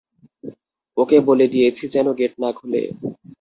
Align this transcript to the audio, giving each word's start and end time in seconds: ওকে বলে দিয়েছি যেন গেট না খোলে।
ওকে 0.97 1.17
বলে 1.27 1.45
দিয়েছি 1.47 1.83
যেন 1.93 2.07
গেট 2.19 2.33
না 2.41 2.49
খোলে। 2.57 2.81